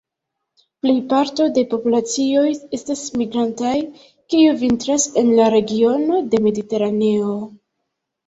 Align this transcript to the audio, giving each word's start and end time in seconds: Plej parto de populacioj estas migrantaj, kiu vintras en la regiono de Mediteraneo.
Plej 0.83 0.93
parto 1.09 1.45
de 1.57 1.63
populacioj 1.73 2.45
estas 2.77 3.03
migrantaj, 3.23 3.75
kiu 4.35 4.55
vintras 4.63 5.05
en 5.23 5.29
la 5.41 5.49
regiono 5.57 6.23
de 6.33 6.41
Mediteraneo. 6.47 7.37